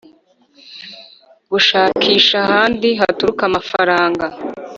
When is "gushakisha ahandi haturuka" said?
1.51-3.41